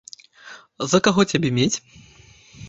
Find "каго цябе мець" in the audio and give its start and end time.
1.09-1.75